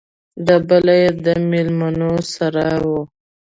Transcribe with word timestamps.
دا 0.45 0.55
بل 0.67 0.87
يې 1.01 1.07
د 1.23 1.25
ميلمنو 1.49 2.11
سراى 2.33 2.75
و. 2.83 2.85